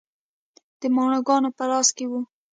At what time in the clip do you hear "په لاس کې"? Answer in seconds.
1.57-2.05